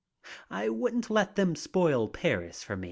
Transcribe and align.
I 0.49 0.67
wouldn't 0.69 1.11
let 1.11 1.35
them 1.35 1.55
spoil 1.55 2.07
Paris 2.07 2.63
for 2.63 2.75
me. 2.75 2.79